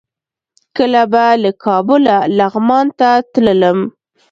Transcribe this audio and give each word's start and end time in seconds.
کله 0.77 1.03
به 1.11 1.25
له 1.43 1.51
کابله 1.63 2.17
لغمان 2.37 2.87
ته 2.99 3.09
تللم. 3.31 3.79